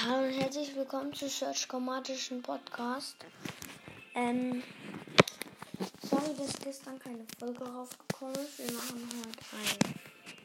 [0.00, 3.16] Hallo und herzlich willkommen zu Search Chromatischen Podcast.
[4.14, 4.62] Ähm,
[6.02, 8.58] sorry, dass gestern keine Folge rausgekommen ist.
[8.58, 9.94] Wir machen heute ein.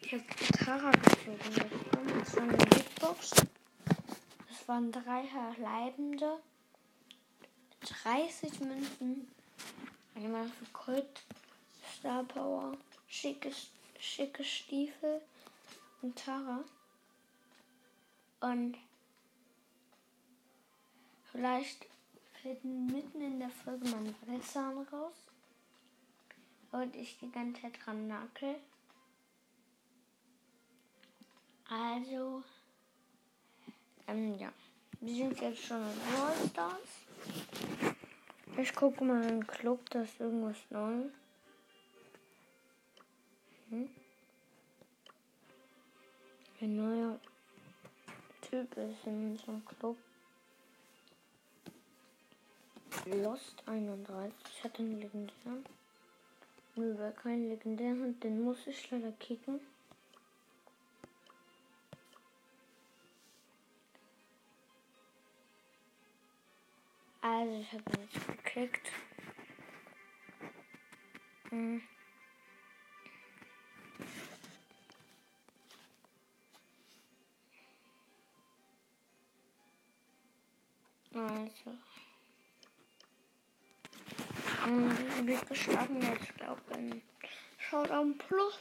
[0.02, 2.20] Ich habe Gitarre gezogen bekommen.
[2.20, 3.32] Das war eine Beatbox.
[4.50, 6.40] Es waren drei verbleibende.
[8.04, 9.28] 30 Münzen.
[10.16, 11.22] Einmal für Colt,
[12.00, 12.76] Star Power,
[13.08, 13.52] schicke,
[14.00, 15.22] schicke Stiefel
[16.02, 16.64] und Tara.
[18.40, 18.78] Und
[21.34, 21.88] Vielleicht
[22.42, 25.16] fällt mitten in der Folge mein Wasserzahn raus.
[26.72, 28.56] Und ich die ganze Zeit dran nackel.
[31.68, 32.44] Also,
[34.08, 34.52] ähm, ja.
[35.02, 37.96] Wir sind jetzt schon in Brawl Stars.
[38.56, 41.06] Ich gucke mal im Club, da ist irgendwas neu.
[43.70, 43.90] Hm?
[46.62, 47.20] Ein neuer
[48.42, 49.98] Typ ist in unserem Club.
[53.06, 55.66] Lost 31 hat einen legendären.
[56.76, 59.60] Nö, war kein legendären, den muss ich leider kicken.
[67.22, 68.92] Also ich habe jetzt geklickt.
[71.50, 71.82] Hm.
[85.26, 87.02] Wir starten jetzt, glaube ich,
[87.58, 88.60] Showdown Plus.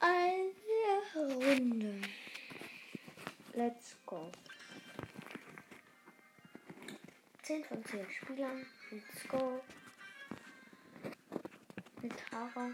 [0.00, 2.00] Eine Runde.
[3.52, 4.32] Let's go.
[7.42, 8.66] 10 von 10 Spielern.
[8.90, 9.62] Let's go.
[12.02, 12.70] Mit Tara.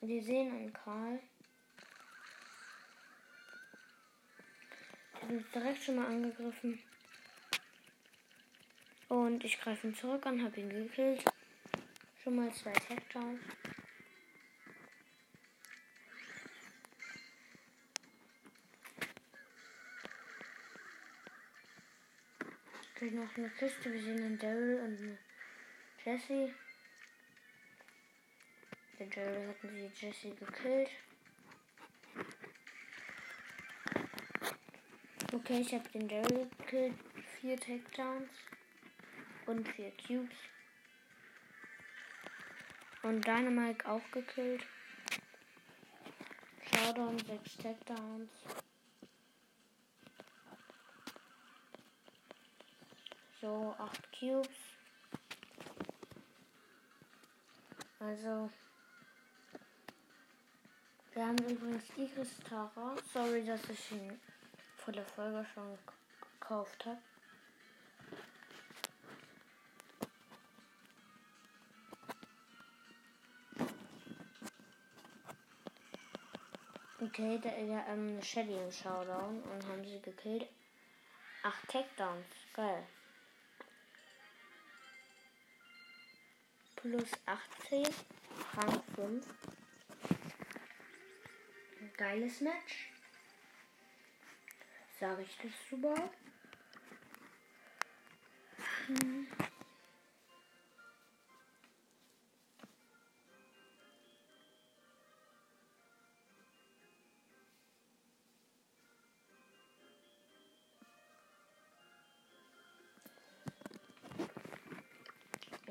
[0.00, 1.20] Wir sehen einen Karl.
[5.22, 6.82] Der wird direkt schon mal angegriffen.
[9.08, 11.24] Und ich greife ihn zurück an, habe ihn gekillt.
[12.22, 13.40] Schon mal zwei Takedowns.
[22.96, 23.92] Krieg noch eine Kiste.
[23.92, 25.18] Wir sehen einen Daryl und eine
[26.04, 26.52] Jessie.
[28.98, 30.90] Der Daryl hatten sie Jessie gekillt.
[35.32, 36.94] Okay, ich habe den Daryl gekillt.
[37.38, 38.30] Vier Takedowns
[39.46, 40.36] und vier Cubes.
[43.02, 44.66] Und Dynamite auch gekillt.
[46.62, 48.30] Showdown, 6 Takedowns.
[53.40, 54.56] So, 8 Cubes.
[58.00, 58.50] Also.
[61.12, 62.94] Wir haben übrigens Igris Tara.
[63.12, 64.20] Sorry, dass ich ihn
[64.76, 65.78] vor der Folge schon
[66.20, 66.98] gekauft habe.
[77.18, 80.46] Der, der ähm, Shelly im Showdown und haben sie gekillt.
[81.42, 82.86] Acht Takedowns, geil.
[86.74, 87.86] Plus 18,
[88.54, 89.26] Rang 5.
[91.96, 92.90] Geiles Match.
[95.00, 96.16] Sag ich das überhaupt?
[98.88, 99.26] Hm.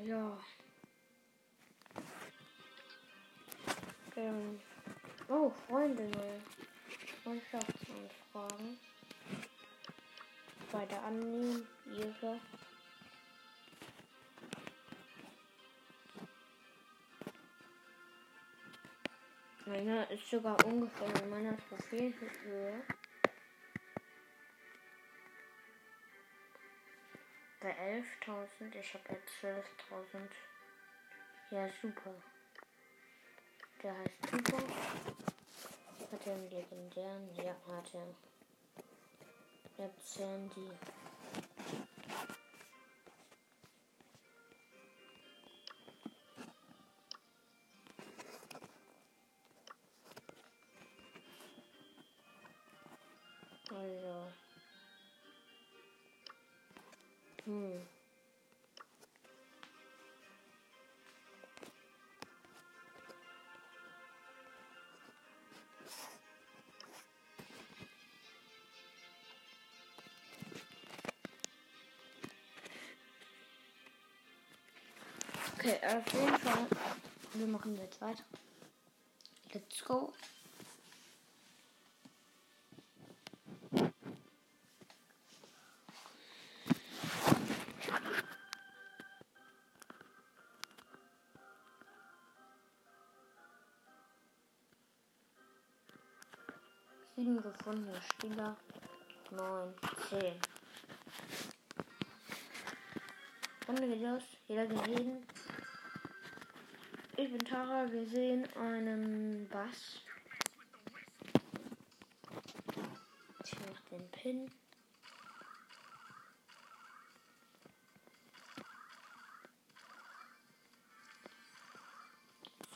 [0.06, 0.38] Ja.
[4.14, 4.60] Ähm.
[5.28, 6.40] Oh, Freunde, neue
[7.24, 8.78] Freundschaftsanfragen.
[10.70, 12.38] Weiter annehmen, ihre.
[19.66, 22.80] Meiner ist sogar ungefähr in meiner Trophäenhöhe.
[27.86, 28.74] 11.000.
[28.80, 30.28] Ich habe jetzt 12.000.
[31.50, 32.14] Ja, super.
[33.80, 34.58] Der heißt Super.
[36.10, 37.34] Hat er einen legendären?
[37.36, 38.06] Ja, hat er.
[39.84, 40.70] Jetzt Sandy.
[75.66, 76.66] Okay, auf jeden Fall.
[77.34, 78.22] Wir machen jetzt weiter.
[79.52, 80.12] Let's go.
[97.16, 98.56] Sieben gefundene Spieler.
[99.32, 99.74] Neun,
[100.08, 100.38] zehn.
[103.66, 104.22] Runde geht los.
[104.46, 105.26] Jeder gesehen.
[107.18, 107.90] Ich bin Tara.
[107.90, 110.00] Wir sehen einen Bass.
[113.42, 114.50] Ich mach den Pin.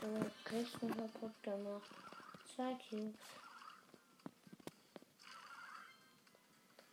[0.01, 1.91] So, Kisten kaputt gemacht.
[2.57, 3.21] Zwei Cubes.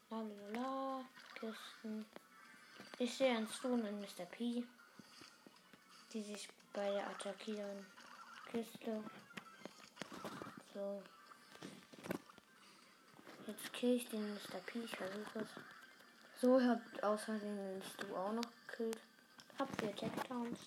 [0.09, 1.05] Lalala,
[1.35, 2.05] Kisten.
[2.99, 4.25] Ich sehe einen Stone in Mr.
[4.25, 4.65] P,
[6.11, 7.87] die sich bei der attackieren
[8.51, 9.03] Kiste.
[10.75, 11.01] So.
[13.47, 14.59] Jetzt kill ich den Mr.
[14.63, 15.47] P, ich versuche es.
[16.39, 18.99] So, ich hab aus Versehen den Stu auch noch gekillt.
[19.57, 20.59] Habt ihr Jacktowns?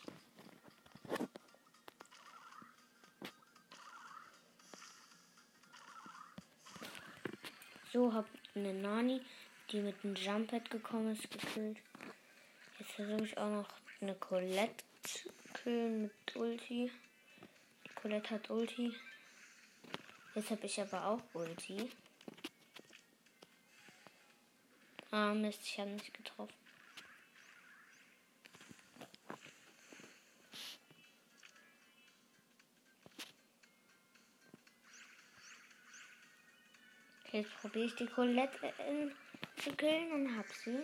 [7.93, 8.27] So, hab
[8.57, 9.23] eine Nani,
[9.71, 11.79] die mit einem Jumppad gekommen ist, gekillt.
[12.81, 13.69] Jetzt versuche ich auch noch
[14.01, 14.83] eine Colette
[15.61, 16.91] zu killen mit Ulti.
[17.95, 18.95] Colette hat Ulti.
[20.35, 21.91] Jetzt habe ich aber auch Ulti.
[25.11, 26.55] Ah, Mist, ich habe nicht getroffen.
[37.33, 39.11] Jetzt probiere ich die Colette äh,
[39.61, 40.79] zu killen und hab sie.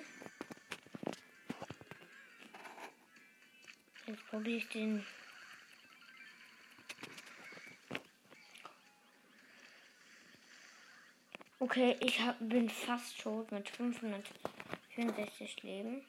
[4.27, 5.07] Jetzt probiere ich den.
[11.61, 16.05] Okay, ich hab, bin fast tot mit 564 Leben.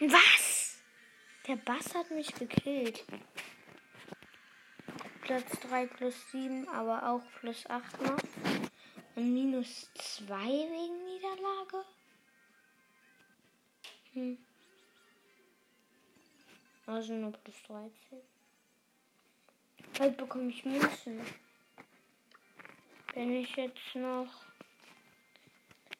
[0.00, 0.78] Was?
[1.46, 3.04] Der Bass hat mich gekillt.
[5.22, 8.59] Platz 3 plus 7, aber auch plus 8 noch.
[9.20, 11.84] Und minus 2 wegen Niederlage?
[14.14, 14.38] Hm.
[16.86, 17.92] Also nur plus 13.
[19.98, 21.20] Bald bekomme ich Münzen.
[23.12, 24.46] Wenn ich jetzt noch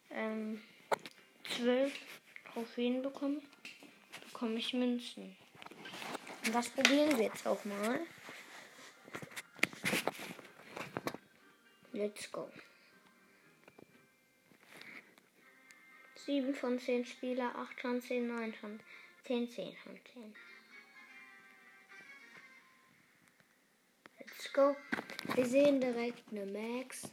[0.08, 0.62] ähm,
[1.58, 1.92] 12
[2.54, 3.42] Trophäen bekomme,
[4.32, 5.36] bekomme ich Münzen.
[6.46, 8.00] Und das probieren wir jetzt auch mal.
[11.92, 12.48] Let's go.
[16.30, 18.78] 7 von 10 Spieler, 8 von 10, 9 von
[19.24, 20.34] 10, 10 von 10.
[24.20, 24.76] Let's go.
[25.34, 27.10] Wir sehen direkt eine Max.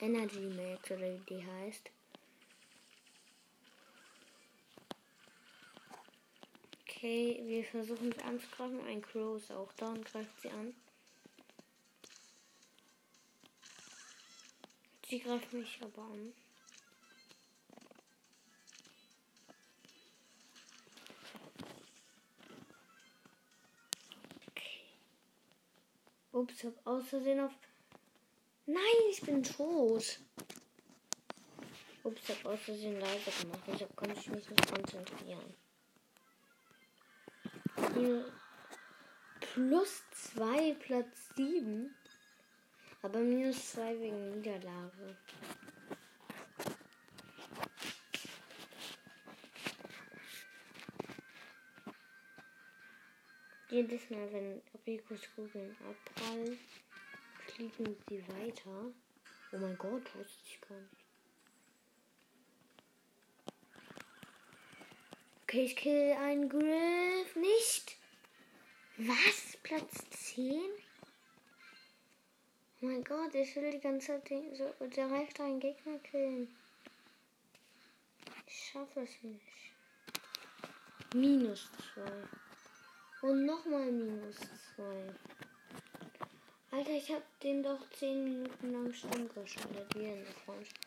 [0.00, 1.88] Energy Max oder wie die heißt.
[6.82, 8.84] Okay, wir versuchen sie anzugreifen.
[8.88, 10.74] Ein Crow ist auch da und greift sie an.
[15.08, 16.32] Sie greift mich aber an.
[26.36, 27.52] Ups, hab außersehen auf.
[28.66, 30.20] Nein, ich bin tot.
[32.04, 33.62] Ups, hab außersehen leise gemacht.
[33.66, 35.54] Deshalb konnte ich mich nicht konzentrieren.
[37.94, 38.30] Hier
[39.40, 40.02] plus
[40.34, 41.96] 2, Platz 7.
[43.00, 45.16] Aber minus 2 wegen Niederlage.
[53.68, 56.58] Jedes Mal, wenn Ricos Kugeln abprallen,
[57.46, 58.92] fliegen sie weiter.
[59.50, 61.06] Oh mein Gott, wusste ich gar nicht.
[65.42, 67.36] Okay, ich kill einen Griff.
[67.36, 67.96] Nicht.
[68.98, 69.56] Was?
[69.62, 70.60] Platz 10?
[72.80, 76.54] Oh mein Gott, ich will die ganze Zeit den, so direkt einen Gegner killen.
[78.46, 79.42] Ich schaffe es nicht.
[81.14, 82.02] Minus 2.
[83.22, 84.36] Und nochmal minus
[84.76, 85.14] 2.
[86.70, 89.94] Alter, ich hab den doch 10 Minuten lang stumm geschaltet.
[89.94, 90.86] Wie eine Freundschaft.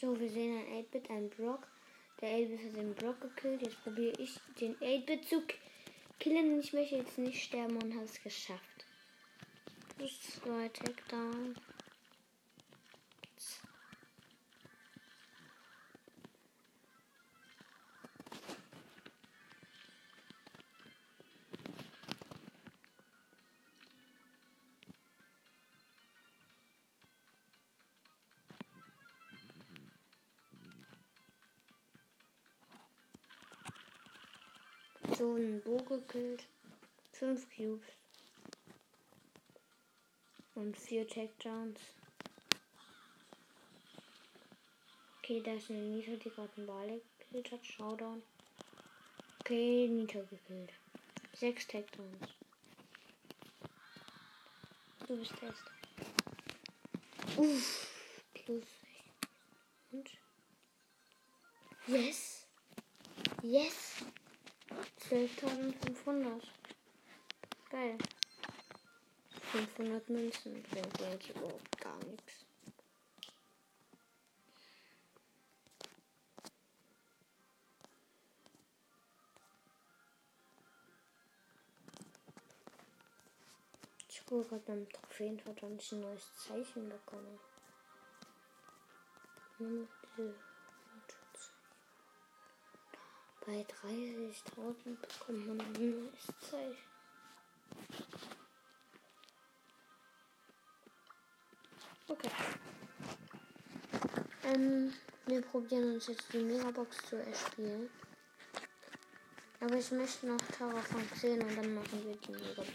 [0.00, 1.66] So, wir sehen ein 8-Bit, ein Brock,
[2.22, 3.60] Der 8-Bit hat den Block gekillt.
[3.60, 5.42] Jetzt probiere ich den 8-Bit zu
[6.18, 6.60] killen.
[6.60, 8.69] Ich möchte jetzt nicht sterben und habe es geschafft.
[10.00, 11.54] Plus zwei Takedown.
[35.18, 36.46] so einen Bo gekillt.
[37.12, 38.00] Fünf Cubes.
[40.60, 41.80] Und vier Takedowns.
[45.18, 47.64] Okay, da ist eine Nita, die gerade einen Ball gekillt hat.
[47.64, 48.22] Showdown.
[49.40, 50.70] Okay, Nita gekillt.
[51.32, 52.28] Sechs Takedowns.
[55.08, 55.64] Du bist erst.
[57.38, 57.86] Uff.
[58.34, 58.66] Plus.
[59.92, 60.10] Und?
[61.86, 62.46] Yes.
[63.42, 64.04] Yes.
[65.08, 66.42] 12.500.
[67.70, 67.96] Geil.
[69.52, 72.44] 500 Münzen bringt mir jetzt überhaupt gar nichts.
[84.08, 87.40] Ich gucke gerade beim Trophäentorte und ich ein neues Zeichen bekommen.
[89.58, 90.34] Nur diese
[93.44, 96.89] bei 30.000 bekommt man ein neues Zeichen.
[105.50, 107.90] Probieren uns jetzt die Megabox zu erspielen.
[109.58, 112.68] Aber ich möchte noch von 10 und dann machen wir die Megabox.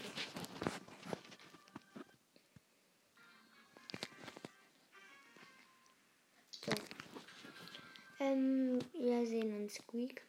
[6.50, 6.72] So.
[8.20, 10.22] Ähm, wir sehen uns Squeak.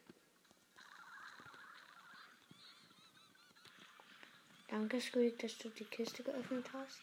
[4.70, 7.02] Danke, Squeak, dass du die Kiste geöffnet hast.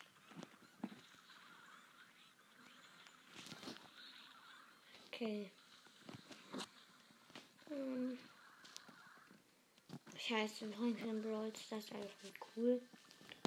[5.24, 5.50] Okay.
[7.70, 8.18] Ähm
[10.14, 12.82] ich heiße Freund von Brawl das ist einfach cool.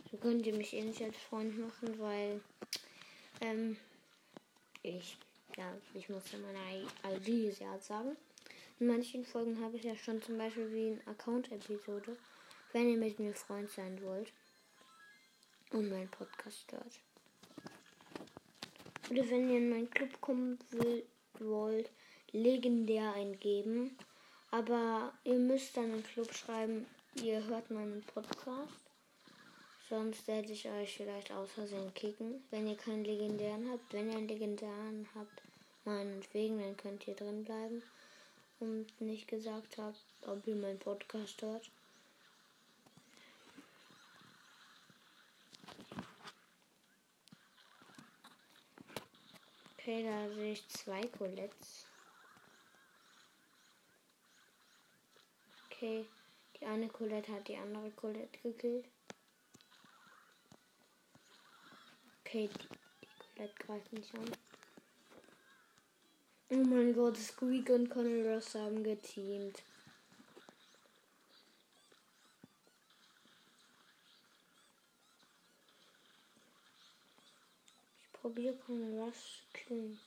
[0.10, 2.41] So könnt ihr mich eh nicht als Freund machen, weil
[3.41, 3.77] ähm,
[4.81, 5.17] ich,
[5.55, 8.17] ja, ich muss ja meine ID ja sagen.
[8.79, 12.17] In manchen Folgen habe ich ja schon zum Beispiel wie ein Account-Episode
[12.74, 14.34] wenn ihr mit mir Freund sein wollt
[15.72, 17.00] und meinen Podcast hört.
[19.12, 21.05] Oder wenn ihr in meinen Club kommen will,
[21.41, 21.89] wollt,
[22.32, 23.98] legendär eingeben.
[24.51, 28.88] Aber ihr müsst dann im Club schreiben, ihr hört meinen Podcast.
[29.89, 32.44] Sonst werde ich euch vielleicht aus Versehen kicken.
[32.51, 35.41] Wenn ihr keinen legendären habt, wenn ihr einen legendären habt,
[35.86, 37.82] meinetwegen, dann könnt ihr drin bleiben.
[38.60, 41.70] Und nicht gesagt habt, ob ihr meinen Podcast hört.
[49.88, 51.86] Okay, da sehe ich zwei Colettes.
[55.65, 56.06] Okay,
[56.60, 58.86] die eine Colette hat die andere Colette gekillt.
[62.20, 62.67] Okay, die,
[63.01, 64.29] die Colette greift mich an.
[66.50, 69.63] Oh mein Gott, Squeak und Conor Ross haben geteamt.
[78.27, 79.98] Probiere Rush killen.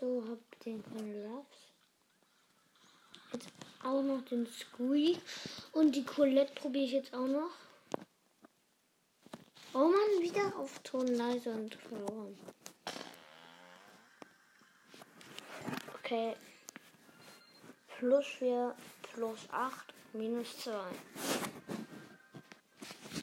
[0.00, 1.48] So, hab den keine Ruffs.
[3.34, 3.48] Jetzt
[3.82, 5.20] auch noch den Squeak.
[5.72, 7.67] Und die Colette probiere ich jetzt auch noch.
[9.80, 12.36] Oh man, wieder auf Ton leise und verloren.
[15.94, 16.34] Okay.
[17.86, 20.72] Plus 4, plus 8, minus 2.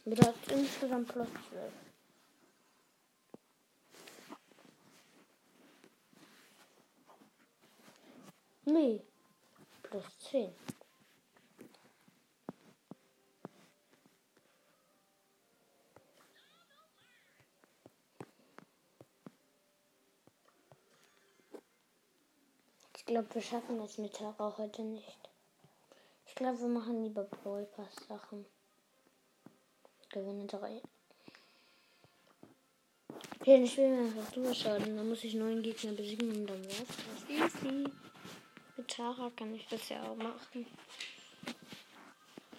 [0.06, 1.72] Bedeutet insgesamt plus 12.
[8.64, 9.02] Nee.
[9.82, 10.54] Plus 10.
[23.06, 25.30] Ich glaube, wir schaffen das mit Terror heute nicht.
[26.26, 28.44] Ich glaube, wir machen lieber Brawl Pass Sachen.
[30.10, 30.82] Gewinne 3.
[33.38, 34.96] Okay, ich will mir einfach durchschauen.
[34.96, 37.30] Dann muss ich neun Gegner besiegen und dann war's das.
[37.30, 37.84] Easy.
[38.76, 40.66] Mit Tara kann ich das ja auch machen.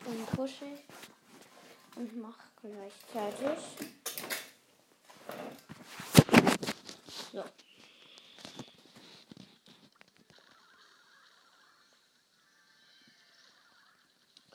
[0.06, 3.60] Dann pushe ich und mache gleichzeitig.
[7.34, 7.44] So.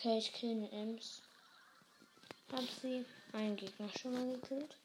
[0.04, 1.22] Okay, ich kill den Ems.
[2.50, 3.06] Hab sie.
[3.32, 4.76] Einen Gegner schon mal gekillt.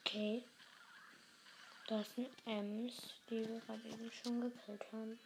[0.00, 0.42] Okay.
[1.86, 5.20] Das sind Ems, die wir gerade eben schon gekillt haben.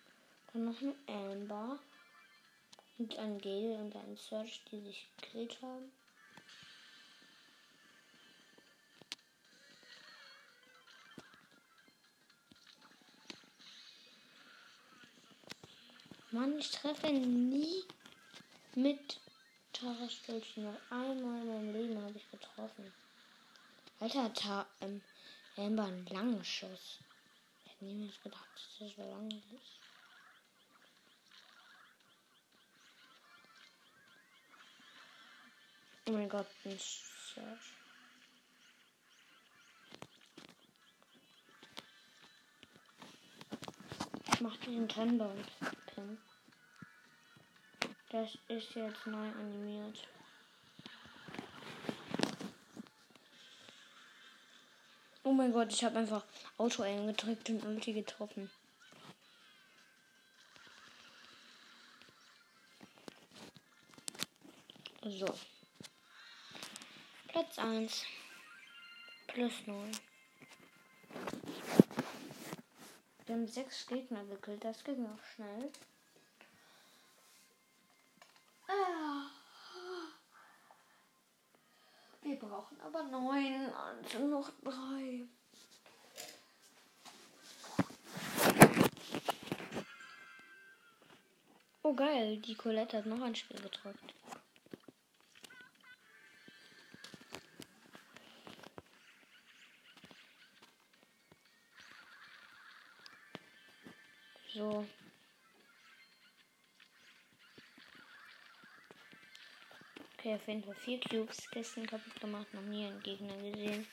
[0.56, 1.78] Dann noch eine Amber.
[2.96, 5.92] Und ein Gale und ein Search, die sich gekillt haben.
[16.30, 17.84] Mann, ich treffe nie
[18.76, 19.20] mit
[19.74, 20.64] Tara Stölchen.
[20.64, 22.94] Nur einmal in meinem Leben habe ich getroffen.
[24.00, 25.02] Alter, Ta ähm,
[25.58, 27.00] Amber ein langes Schuss.
[27.62, 29.85] Ich hätte niemals gedacht, dass das so lang ist.
[36.08, 37.72] Oh mein Gott, ein Search.
[44.32, 46.18] Ich mach den Trennband-Pin.
[48.10, 50.06] Das ist jetzt neu animiert.
[55.24, 56.24] Oh mein Gott, ich habe einfach
[56.56, 58.48] Auto eingedrückt und Ulti getroffen.
[65.02, 65.34] So.
[67.36, 68.06] Platz 1.
[69.26, 69.90] Plus 0.
[73.26, 74.64] Wir haben sechs Gegner gekillt.
[74.64, 75.70] Das ging noch schnell.
[78.66, 79.26] Ah.
[82.22, 85.26] Wir brauchen aber neun, also noch drei.
[91.82, 94.14] Oh geil, die Colette hat noch ein Spiel gedrückt.
[104.56, 104.86] So.
[110.14, 113.86] Okay, auf jeden Fall vier Cubes, Kisten kaputt gemacht, noch nie einen Gegner gesehen.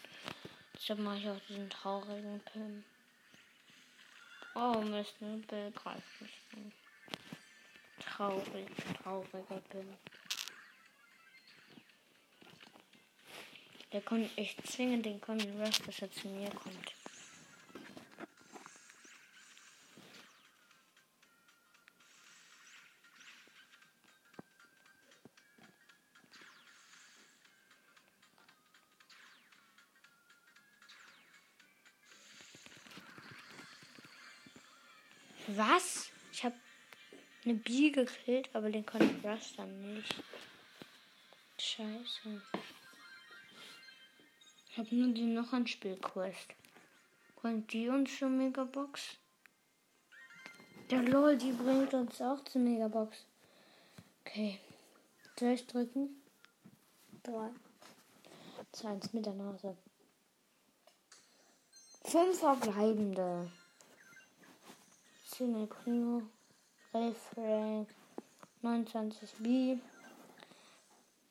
[0.73, 2.85] Deshalb mache ich auch diesen traurigen Pin.
[4.55, 6.71] Oh Mist, ne Bill greift mich an.
[7.99, 8.69] Traurig,
[9.01, 9.97] trauriger Pin.
[13.91, 17.02] Der konnte, ich zwinge den Conny Rush, dass er zu mir kommt.
[37.93, 40.15] Gekillt, aber den konnte Rush dann nicht.
[41.57, 42.41] Scheiße.
[44.69, 46.47] Ich habe nur die noch ein Spielquest.
[47.35, 49.17] Bringt die uns schon Megabox?
[50.89, 53.25] Der LOL, die bringt uns auch zur Megabox.
[54.21, 54.59] Okay.
[55.39, 56.21] Soll ich drücken?
[57.23, 57.49] Drei.
[58.71, 59.77] Zwei, mit der Nase.
[62.05, 63.51] Fünf verbleibende.
[65.37, 66.21] 10 Primo,
[66.93, 67.89] 11 Frank,
[68.61, 69.77] 29 B,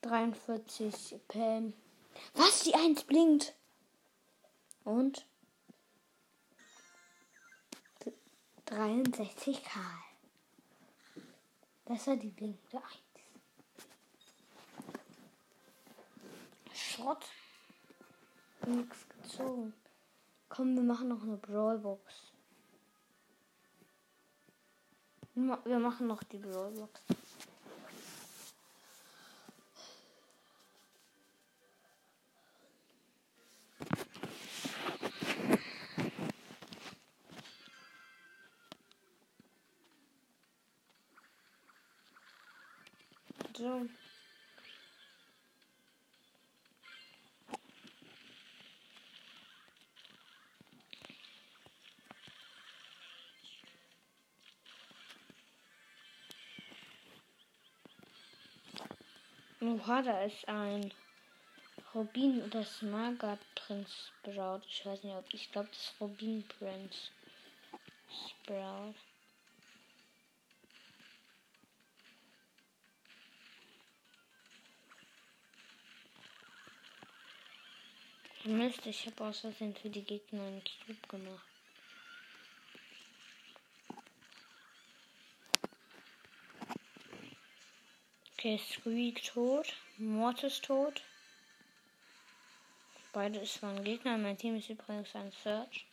[0.01, 1.73] 43 Pam.
[2.33, 2.63] Was?
[2.63, 3.55] Die 1 blinkt.
[4.83, 5.25] Und
[8.65, 9.83] 63 Karl.
[11.85, 12.85] Das war die blinkende 1.
[16.73, 17.25] Schrott.
[18.65, 19.73] Nix gezogen.
[20.49, 22.32] Komm, wir machen noch eine Brawlbox.
[25.35, 27.01] Wir machen noch die Brawlbox.
[43.57, 43.87] So.
[59.65, 60.93] Oha, da ist ein
[61.95, 64.61] Rubin oder Smaragd Prinz braut.
[64.67, 67.11] Ich weiß nicht, ob ich glaube, das ist Rubin Prinz.
[68.29, 68.93] Sprout.
[78.43, 81.52] Mist, ich habe Versehen für die Gegner einen Cube gemacht.
[88.43, 89.73] Okay, Squeak tot.
[89.97, 91.01] Mortis tot.
[93.13, 94.17] Beide ist ein Gegner.
[94.17, 95.85] Mein Team ist übrigens ein Search.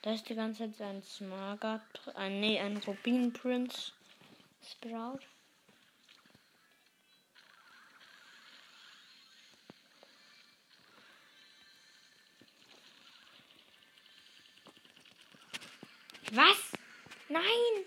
[0.00, 2.00] Da ist die ganze Zeit ein Smaragd.
[2.14, 3.92] Ein, nee, ein Rubin Prince
[4.64, 5.18] Sprout.
[16.32, 16.72] Was?
[17.28, 17.84] Nein!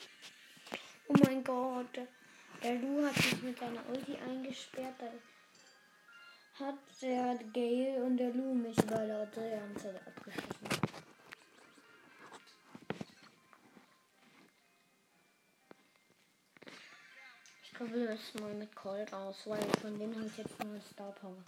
[1.07, 1.97] Oh mein Gott.
[2.63, 4.95] Der Lu hat sich mit seiner Ulti eingesperrt.
[5.01, 10.69] Da hat der Gale und der Lu mich bei der Zeit abgeschossen.
[17.63, 21.11] Ich probiere es mal mit Cold aus, weil von denen habe ich jetzt nur Star
[21.11, 21.43] Power.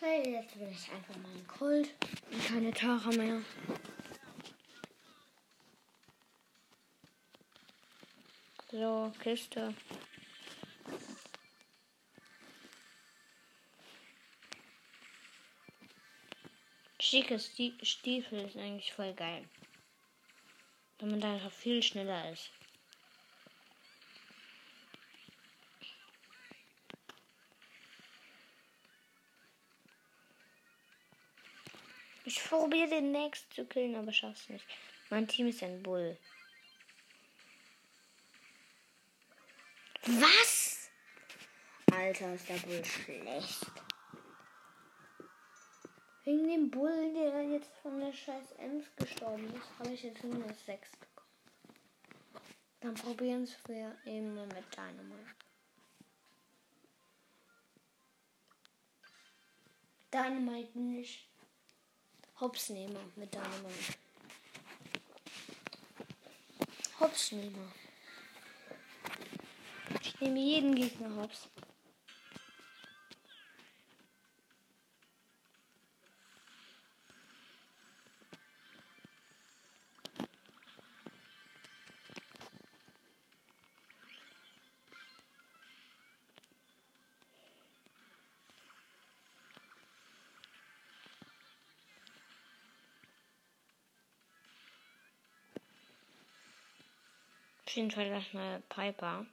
[0.00, 1.94] Okay, jetzt will ich einfach mal einen Cold
[2.30, 3.42] und keine Tara mehr.
[8.78, 9.74] So, Kiste.
[17.00, 19.48] Schicke Stiefel ist eigentlich voll geil.
[20.98, 22.50] Wenn man da einfach viel schneller ist.
[32.26, 34.66] Ich probiere den nächsten zu killen, aber schaff's nicht.
[35.08, 36.18] Mein Team ist ein Bull.
[40.08, 40.88] Was?
[41.92, 43.66] Alter, ist der Bull schlecht.
[46.22, 50.34] Wegen dem Bull, der jetzt von der scheiß Ems gestorben ist, habe ich jetzt nur
[50.34, 51.16] noch 6 bekommen.
[52.80, 55.34] Dann probieren wir eben mit Dynamite.
[60.12, 61.28] Dynamite nicht.
[62.38, 63.94] Hopsnehmer mit Dynamite.
[67.00, 67.72] Hopsnehmer.
[70.02, 71.48] Ich nehme jeden Gegner hops.
[97.68, 99.26] Jeden Fall neue Piper.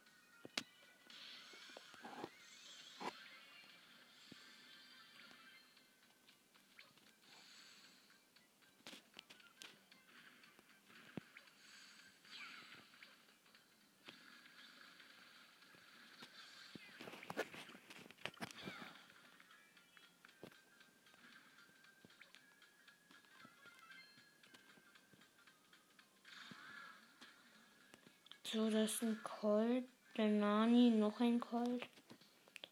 [28.53, 29.83] So, das ist ein Colt.
[30.15, 31.89] Der Nani, noch ein Colt.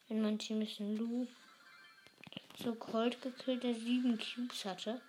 [0.10, 1.26] In meinem Team ist ein Lu.
[2.56, 5.02] So, Colt gekillt, der sieben Cubes hatte.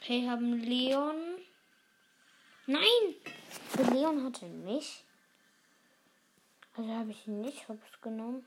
[0.00, 1.14] Okay, haben Leon.
[2.66, 3.14] Nein!
[3.76, 5.04] Der Leon hatte mich.
[6.74, 8.44] Also habe ich ihn nicht hops genommen.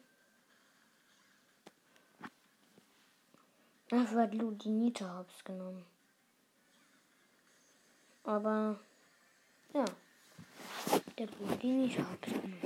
[3.87, 5.85] Dafür hat Lu die Nita hops genommen.
[8.23, 8.79] Aber
[9.73, 9.85] ja,
[11.17, 11.27] der
[11.99, 12.61] abstimmen.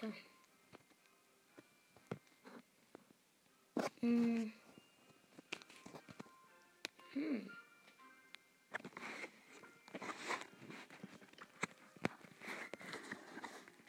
[0.00, 0.12] So.
[4.00, 4.52] Hm.
[7.12, 7.50] Hm.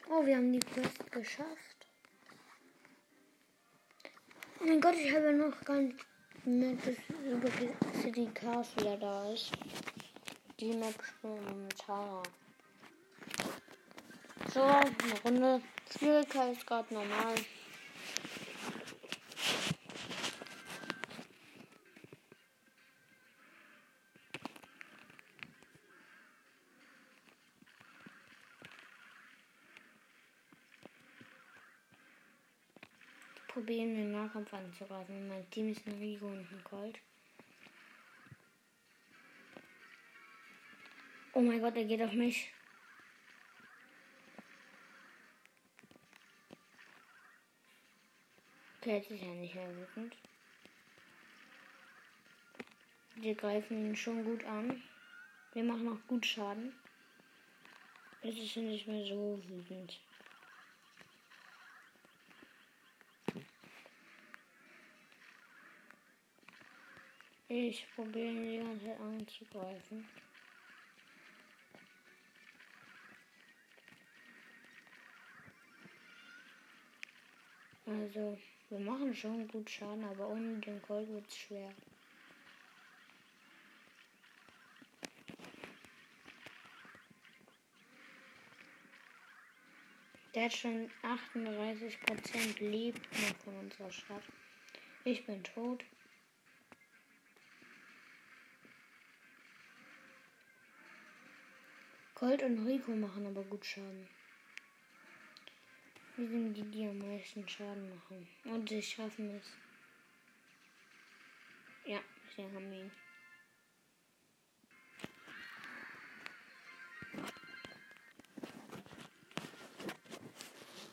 [0.10, 1.83] Oh, wir haben die Quest geschafft.
[4.66, 6.06] Mein Gott, ich habe noch gar nicht
[6.46, 6.96] gemerkt, dass
[7.30, 9.52] Super City Cars wieder da ist.
[10.58, 12.24] Die Map spielen mit Tara.
[14.54, 15.62] So, eine Runde.
[15.98, 17.36] Schwierigkeitsgrad normal.
[33.54, 33.96] probieren,
[34.34, 35.28] Nahkampf anzugreifen.
[35.28, 37.00] Mein Team ist ein Rigo und ein Colt.
[41.34, 42.52] Oh mein Gott, er geht auf mich.
[48.80, 50.16] Okay, jetzt ist er nicht mehr wütend.
[53.16, 54.82] Wir greifen ihn schon gut an.
[55.54, 56.74] Wir machen auch gut Schaden.
[58.24, 60.00] Jetzt ist er nicht mehr so wütend.
[67.56, 70.10] Ich probiere ihn die ganze Zeit anzugreifen.
[77.86, 78.40] Also,
[78.70, 81.70] wir machen schon gut Schaden, aber ohne den Colt wird es schwer.
[90.34, 94.24] Der hat schon 38% lebt noch von unserer Stadt.
[95.04, 95.86] Ich bin tot.
[102.24, 104.08] Colt und Rico machen aber gut Schaden.
[106.16, 108.26] Wir sind die, die am meisten Schaden machen.
[108.46, 109.52] Und sie schaffen es.
[111.86, 112.00] Ja,
[112.34, 112.90] sie haben ihn.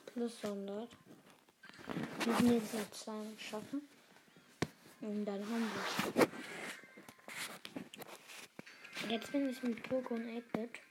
[0.07, 0.89] Plus 100.
[2.25, 3.83] Wir müssen jetzt noch zwei schaffen.
[5.01, 6.29] Und dann haben wir es.
[9.09, 10.90] Jetzt bin ich mit Poco und 8-Bit.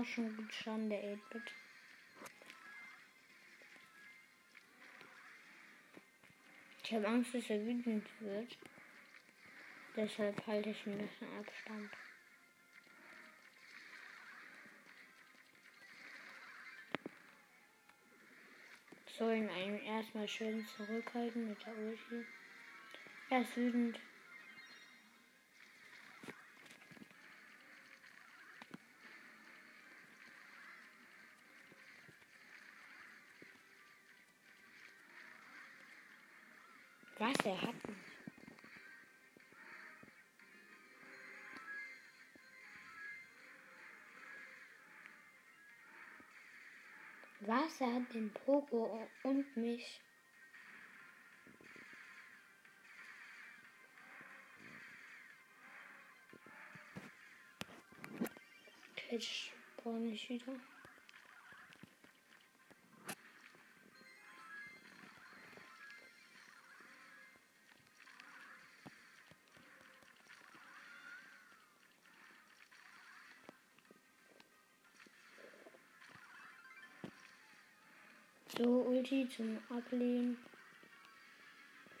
[0.00, 1.42] Auch schon gut Schaden, der 8-Bit.
[6.82, 8.56] Ich habe Angst, dass er wütend wird.
[9.94, 11.90] Deshalb halte ich ein bisschen Abstand.
[19.18, 19.48] Soll ihn
[19.84, 22.26] erstmal schön zurückhalten mit der Ulti.
[23.28, 24.00] Er ist wütend.
[37.30, 37.46] Was?
[37.46, 37.74] Er hat.
[47.40, 47.80] Was?
[47.80, 50.00] Er hat den Pogo und mich.
[59.10, 60.52] Jetzt spawn ich wieder.
[79.00, 80.36] Ulti zum Ablehnen.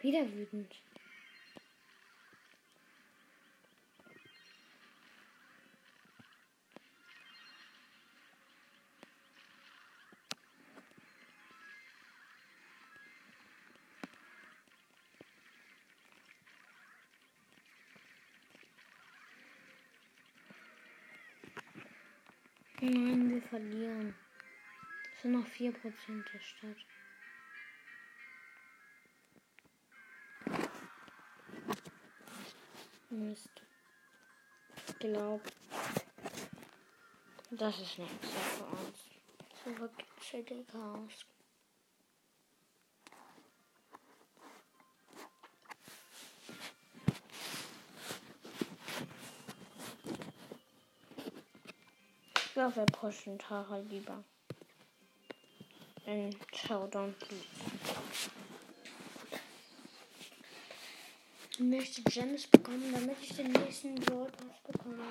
[0.02, 0.70] Wieder wütend.
[22.82, 24.14] Nein, wir verlieren.
[25.20, 25.74] Es sind noch 4%
[26.32, 26.76] der Stadt.
[33.10, 33.50] Mist.
[34.88, 35.42] Ich glaube,
[37.50, 38.98] das ist nichts für uns.
[39.62, 41.26] Zurück zu Chaos.
[52.36, 54.24] Ich glaube, wir pushen Tara lieber.
[56.10, 57.14] In Showdown.
[61.52, 64.28] Ich möchte Gems bekommen, damit ich den nächsten Brawl
[64.66, 65.04] bekomme.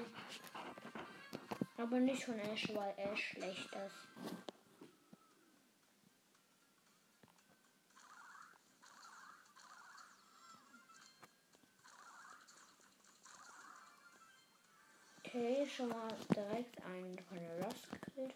[1.78, 4.10] Aber nicht von Ash, weil Ash schlecht ist.
[15.24, 18.34] Okay, schon mal direkt einen von der Lost gekillt.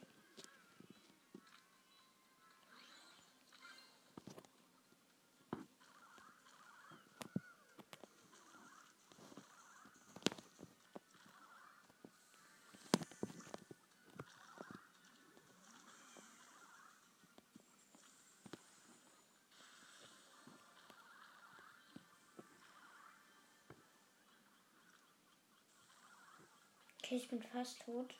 [27.14, 28.12] Okay, ich bin fast tot.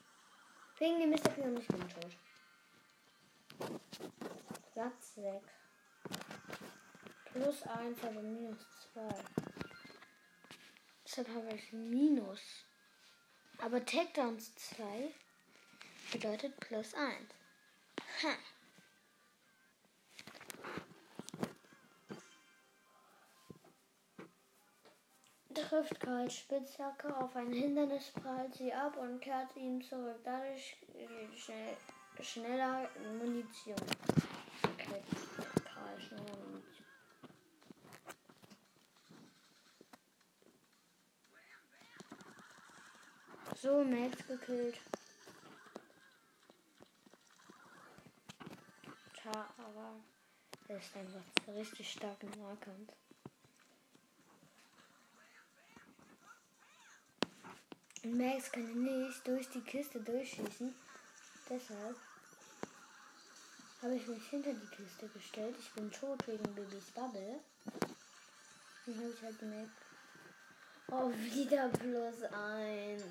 [0.78, 1.30] Wegen dem Mr.
[1.32, 2.16] P und ich bin tot.
[4.72, 5.44] Platz 6.
[7.26, 8.60] Plus 1, also minus
[8.94, 9.10] 2.
[11.04, 12.66] Deshalb habe ich Minus.
[13.58, 15.12] Aber Takedowns 2
[16.12, 17.18] bedeutet plus 1.
[18.22, 18.36] Ha.
[25.74, 30.20] Trifft Karl Spitzhacke auf ein Hindernis, prallt sie ab und kehrt ihn zurück.
[30.24, 30.78] Dadurch
[31.36, 31.76] schnell,
[32.22, 33.76] schneller Munition.
[34.78, 36.86] Karl schneller Munition.
[43.56, 44.80] So, Max gekillt.
[49.16, 49.96] Tja, aber
[50.68, 52.94] er ist einfach richtig stark im Nahkampf.
[58.04, 60.76] Und Max kann nicht durch die Kiste durchschießen.
[61.50, 61.96] Deshalb
[63.82, 65.56] habe ich mich hinter die Kiste gestellt.
[65.60, 67.40] Ich bin tot wegen Babys Bubble.
[68.86, 69.72] Dann habe ich halt gemerkt.
[70.92, 73.04] Oh, wieder plus eins.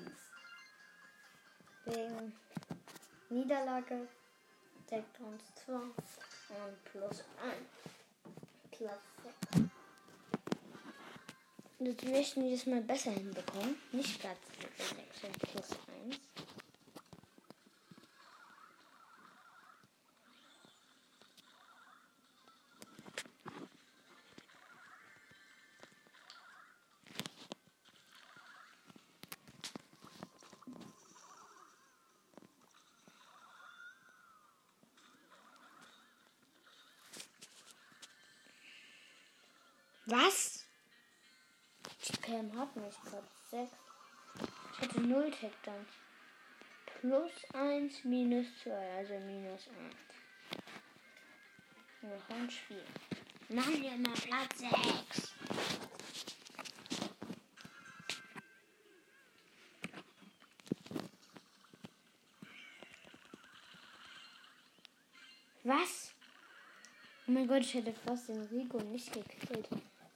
[1.85, 2.33] Wegen
[3.29, 4.07] Niederlage
[4.89, 7.57] deckt uns 2 und plus 1.
[8.71, 9.71] Platz
[11.85, 11.95] 6.
[12.01, 13.75] Das möchten wir das mal besser hinbekommen.
[13.91, 14.37] Nicht Platz
[14.77, 15.69] 6 und plus
[16.07, 16.19] 1.
[40.05, 40.65] Was?
[42.07, 42.17] Die
[42.75, 43.71] Hat nicht Platz 6.
[44.71, 45.89] Ich hatte 0 Takedowns.
[46.99, 49.95] Plus 1, minus 2, also minus 1.
[52.01, 52.83] Noch ein Spiel.
[53.49, 55.33] Machen wir mal Platz 6.
[65.63, 66.13] Was?
[67.27, 69.69] Oh mein Gott, ich hätte fast den Rico nicht gekillt,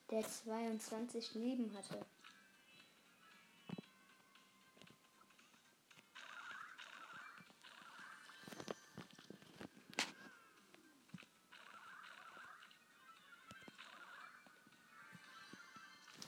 [0.09, 2.05] der 22 Leben hatte.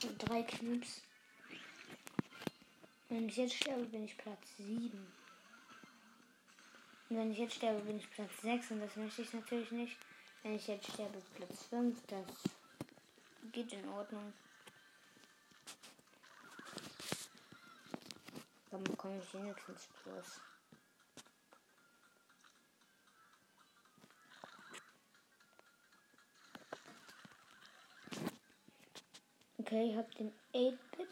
[0.03, 1.01] Und drei Cubes.
[3.09, 4.89] Wenn ich jetzt sterbe, bin ich Platz 7.
[7.09, 9.97] Und wenn ich jetzt sterbe, bin ich Platz 6 und das möchte ich natürlich nicht.
[10.43, 12.23] Wenn ich jetzt sterbe, Platz 5, das
[13.51, 14.31] geht in Ordnung.
[18.71, 20.39] Dann bekomme ich wenigstens Plus.
[29.71, 31.07] Okay, ich habe den 8-Bit.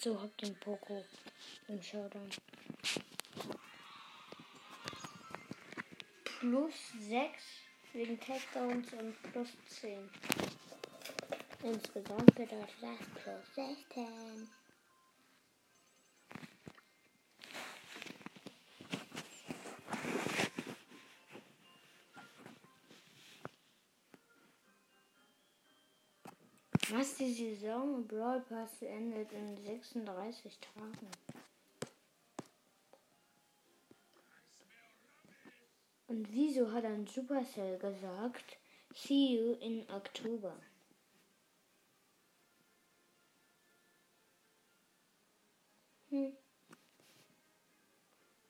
[0.00, 1.04] So, hab den Poco
[1.68, 2.30] im Showdown.
[6.24, 7.42] Plus 6
[7.92, 10.10] wegen Takedowns und plus 10.
[11.62, 14.59] Insgesamt bedeutet das plus 16.
[26.92, 31.08] Was die Saison Brawl Pass endet in 36 Tagen.
[36.08, 38.58] Und wieso hat dann Supercell gesagt,
[38.92, 40.56] see you in Oktober?
[46.08, 46.36] Hm.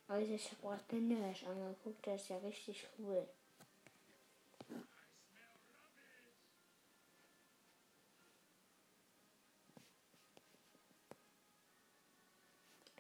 [0.09, 3.29] Also ich habe gerade den Nurse angeguckt, der ist ja richtig cool.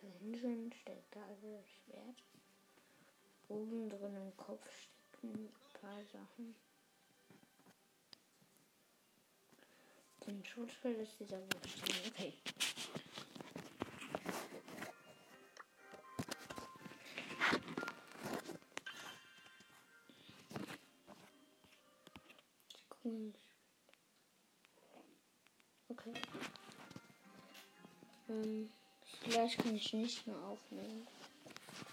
[0.02, 0.79] Dahinten steckt da also das
[1.90, 2.22] Schwert.
[3.48, 6.54] Oben drin im Kopf stecken ein paar Sachen.
[10.26, 12.12] Den Schutzschild ist dieser Wurfstein.
[12.12, 12.32] Okay.
[25.88, 26.12] Okay.
[28.28, 28.70] Ähm.
[29.30, 31.06] Vielleicht kann ich nicht mehr aufnehmen.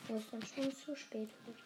[0.08, 1.64] Wo es dann schon zu spät wird.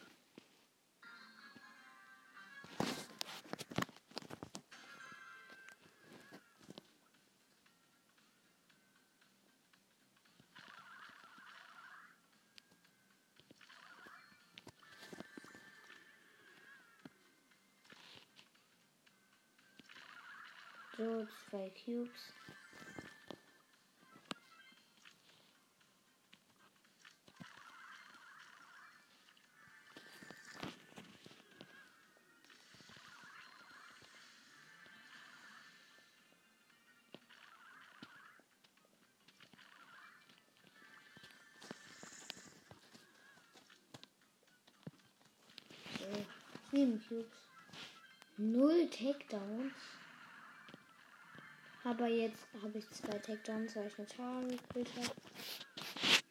[20.97, 22.40] So, zwei Cubes.
[46.81, 47.25] Cubes.
[48.37, 49.73] Null Takedowns.
[51.83, 55.11] Aber jetzt habe ich zwei Takedowns, weil ich eine Tara gekillt habe.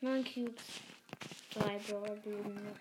[0.01, 0.63] Neun Cubes.
[1.53, 2.77] Drei Brawler blieben noch.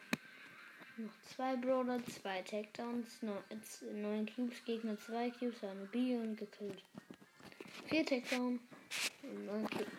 [0.97, 6.37] Noch zwei Brawler, zwei Takedowns, neun, äh, neun Cubes, Gegner zwei Cubes, eine B und
[6.37, 6.83] gekillt.
[7.87, 8.61] Vier Takedowns
[9.21, 9.98] und Cubes.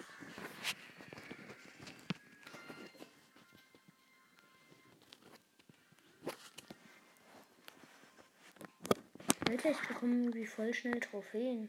[9.50, 11.68] Alter, ich bekomme irgendwie voll schnell Trophäen.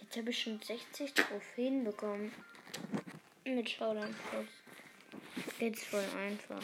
[0.00, 2.32] Jetzt habe ich schon 60 Trophäen bekommen.
[3.44, 4.46] Mit Showdown Plus.
[5.58, 6.62] Geht's voll einfach.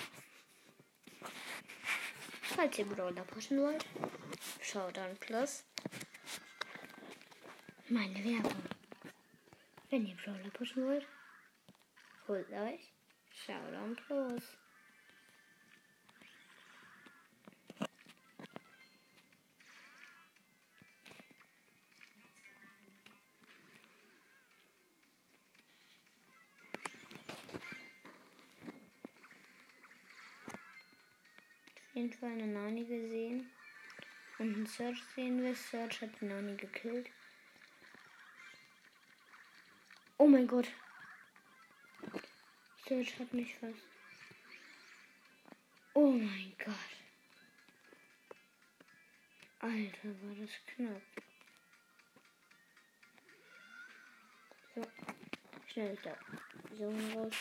[2.41, 3.85] Falls ihr Brawler pushen wollt,
[4.63, 5.65] Showdown Plus.
[7.91, 8.63] Meine Werbung.
[9.91, 11.07] Wenn ihr Brawler pushen wollt,
[12.29, 12.95] holt euch
[13.31, 14.57] Showdown Plus.
[32.05, 33.51] Jeden Fall eine Nani gesehen.
[34.39, 35.55] Und einen Search sehen wir.
[35.55, 37.09] Search hat die Nani gekillt.
[40.19, 40.69] Oh mein Gott.
[42.87, 43.89] Search hat mich fast.
[45.95, 46.75] Oh mein Gott.
[49.61, 51.03] Alter, war das knapp.
[54.75, 54.83] So.
[55.73, 56.17] Schnell da.
[56.77, 57.35] So raus.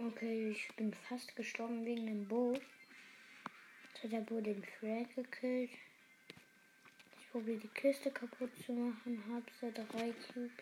[0.00, 2.52] Okay, ich bin fast gestorben wegen dem Bo.
[2.52, 5.72] Jetzt hat der Bo den Frag gekillt.
[7.18, 9.20] Ich probiere die Kiste kaputt zu machen.
[9.28, 10.52] Hab so drei Cubes.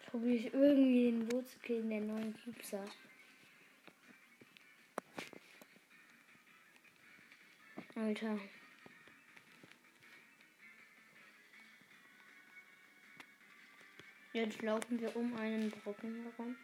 [0.00, 2.90] Jetzt probiere ich irgendwie den Bo zu killen, der neun Cubes hat.
[7.94, 8.40] Alter.
[14.40, 16.56] Jetzt laufen wir um einen Brocken herum.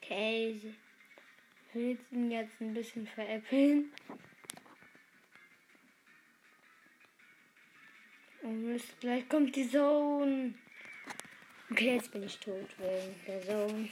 [0.00, 3.92] Okay, ich will ihn jetzt ein bisschen veräppeln.
[8.40, 10.54] Und Mist, gleich kommt die Zone.
[11.70, 13.90] Okay, jetzt bin ich tot wegen der Zone.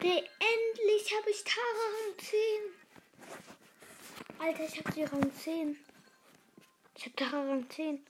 [0.00, 2.38] Endlich habe ich Tara Rang 10.
[4.38, 5.78] Alter, ich habe die Rang 10.
[6.96, 8.04] Ich habe Tara Rang 10.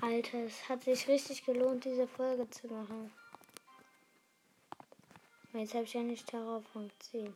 [0.00, 3.12] Alter, es hat sich richtig gelohnt, diese Folge zu machen.
[5.54, 7.34] Jetzt habe ich ja nicht Tara auf Rang 10.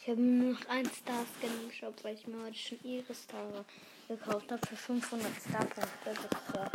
[0.00, 3.14] Ich habe nur noch ein Star Skin im Shop, weil ich mir heute schon ihre
[3.14, 3.64] Star
[4.08, 5.90] gekauft habe für 500 Star Punkte.
[6.04, 6.70] Das ist ja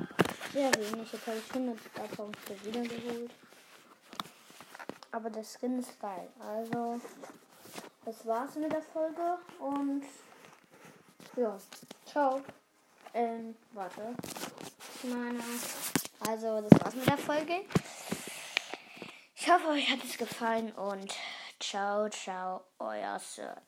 [0.54, 1.12] sehr wenig.
[1.12, 3.32] Jetzt habe ich 100 Star Punkte wiedergeholt.
[5.12, 6.30] Aber der Skin ist geil.
[6.40, 7.02] Also,
[8.06, 10.04] das war's mit der Folge und
[11.36, 11.58] ja,
[12.06, 12.42] ciao.
[13.14, 14.16] Ähm, warte.
[15.04, 15.40] Meine,
[16.28, 17.62] also, das war's mit der Folge.
[19.36, 21.14] Ich hoffe, euch hat es gefallen und
[21.60, 23.62] ciao, ciao, euer Search.